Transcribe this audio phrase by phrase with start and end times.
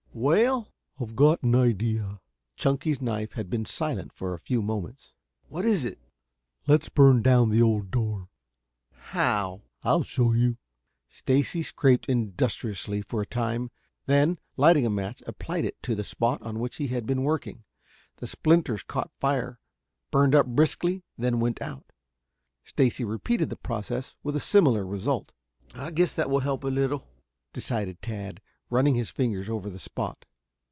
[0.13, 0.67] "Well?"
[0.99, 2.19] "I've got an idea."
[2.57, 5.13] Chunky's knife had been silent for a few moments.
[5.47, 5.99] "What is it?"
[6.67, 8.27] "Let's burn down the old door."
[8.91, 10.57] "How!" "I'll show you."
[11.07, 13.71] Stacy scraped industriously for a time,
[14.05, 17.63] then lighting a match applied it to the spot on which he had been working.
[18.17, 19.61] The splinters caught fire
[20.11, 21.85] burned up briskly then went out.
[22.65, 25.31] Stacy repeated the process with a similar result.
[25.73, 27.07] "I guess that will help a little,"
[27.53, 28.41] decided Tad,
[28.73, 30.23] running his fingers over the spot.